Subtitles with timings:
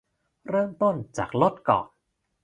[0.49, 1.87] เริ่มต้นจากลดก่อน